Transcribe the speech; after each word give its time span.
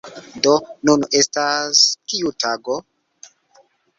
Do, 0.45 0.53
nun 0.89 1.03
estas... 1.19 1.81
kiu 2.13 2.33
tago? 2.45 2.79